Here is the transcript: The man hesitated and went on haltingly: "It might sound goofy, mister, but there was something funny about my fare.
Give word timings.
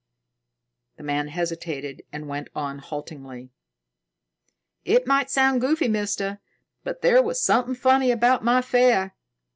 The 0.97 1.03
man 1.03 1.27
hesitated 1.27 2.01
and 2.11 2.27
went 2.27 2.47
on 2.55 2.79
haltingly: 2.79 3.51
"It 4.83 5.05
might 5.05 5.29
sound 5.29 5.61
goofy, 5.61 5.87
mister, 5.89 6.39
but 6.83 7.03
there 7.03 7.21
was 7.21 7.39
something 7.39 7.75
funny 7.75 8.09
about 8.09 8.43
my 8.43 8.63
fare. 8.63 9.15